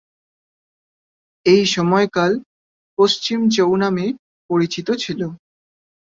এই 1.45 1.63
সময়কাল 1.67 2.31
পশ্চিম 2.99 3.39
চৌ 3.49 3.71
নামে 3.75 4.05
পরিচিত 4.49 4.87
ছিল। 5.03 5.21